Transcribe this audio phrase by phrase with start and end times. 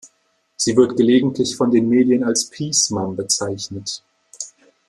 [0.55, 4.01] Sie wird gelegentlich von den Medien als „Peace Mom“ bezeichnet.